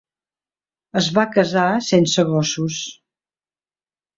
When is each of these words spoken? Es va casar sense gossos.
Es 1.01 1.09
va 1.17 1.25
casar 1.35 1.65
sense 1.91 2.25
gossos. 2.33 2.79